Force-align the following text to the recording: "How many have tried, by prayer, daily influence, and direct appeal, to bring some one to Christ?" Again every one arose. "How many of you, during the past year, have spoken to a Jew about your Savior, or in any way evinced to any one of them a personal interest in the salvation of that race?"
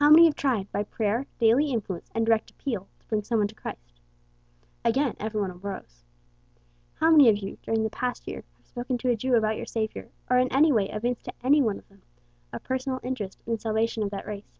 "How 0.00 0.10
many 0.10 0.24
have 0.24 0.34
tried, 0.34 0.72
by 0.72 0.82
prayer, 0.82 1.28
daily 1.38 1.70
influence, 1.70 2.10
and 2.12 2.26
direct 2.26 2.50
appeal, 2.50 2.88
to 2.98 3.06
bring 3.06 3.22
some 3.22 3.38
one 3.38 3.46
to 3.46 3.54
Christ?" 3.54 4.00
Again 4.84 5.14
every 5.20 5.40
one 5.40 5.52
arose. 5.52 6.02
"How 6.94 7.08
many 7.12 7.28
of 7.28 7.36
you, 7.38 7.58
during 7.62 7.84
the 7.84 7.88
past 7.90 8.26
year, 8.26 8.42
have 8.56 8.66
spoken 8.66 8.98
to 8.98 9.10
a 9.10 9.16
Jew 9.16 9.36
about 9.36 9.56
your 9.56 9.66
Savior, 9.66 10.08
or 10.28 10.38
in 10.38 10.50
any 10.52 10.72
way 10.72 10.88
evinced 10.88 11.26
to 11.26 11.32
any 11.44 11.62
one 11.62 11.78
of 11.78 11.88
them 11.88 12.02
a 12.52 12.58
personal 12.58 12.98
interest 13.04 13.44
in 13.46 13.52
the 13.52 13.60
salvation 13.60 14.02
of 14.02 14.10
that 14.10 14.26
race?" 14.26 14.58